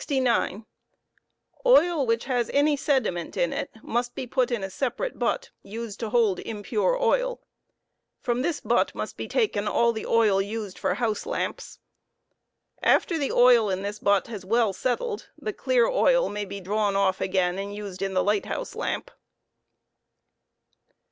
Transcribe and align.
Oil 1.63 2.07
which 2.07 2.25
has 2.25 2.49
any 2.49 2.75
sediment 2.75 3.37
in 3.37 3.53
it 3.53 3.69
must 3.83 4.15
be 4.15 4.25
put 4.25 4.49
in 4.49 4.63
a 4.63 4.69
separate 4.71 5.19
butt 5.19 5.51
used 5.61 5.99
to 5.99 6.09
hold 6.09 6.39
impure 6.39 6.95
oa 6.95 6.95
impure 6.95 7.07
oil. 7.27 7.41
From 8.19 8.41
this 8.41 8.61
butt 8.61 8.95
must 8.95 9.15
be 9.15 9.27
taken 9.27 9.67
all 9.67 9.93
the 9.93 10.07
oil 10.07 10.41
used 10.41 10.83
lor 10.83 10.95
house 10.95 11.27
lamps. 11.27 11.77
After 12.81 13.19
the 13.19 13.31
oil 13.31 13.69
in 13.69 13.83
this 13.83 13.99
butt 13.99 14.25
has 14.25 14.43
well 14.43 14.73
settled, 14.73 15.29
the 15.37 15.53
clear 15.53 15.85
oil 15.85 16.29
may 16.29 16.45
be 16.45 16.59
drawn 16.59 16.95
off 16.95 17.21
again 17.21 17.59
and 17.59 17.75
used 17.75 18.01
in 18.01 18.15
the 18.15 18.23
light 18.23 18.47
house 18.47 18.73
lamp. 18.73 19.11